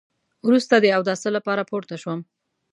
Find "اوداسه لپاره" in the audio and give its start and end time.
0.97-1.67